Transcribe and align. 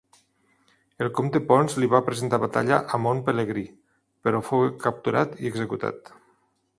El 1.05 1.09
comte 1.17 1.41
Ponç 1.51 1.75
li 1.83 1.89
va 1.91 1.99
presentar 2.07 2.39
batalla 2.45 2.79
a 2.97 3.01
Mont 3.03 3.21
Pelegrí, 3.27 3.65
però 4.25 4.43
fou 4.49 4.65
capturat 4.87 5.37
i 5.45 5.51
executat. 5.55 6.15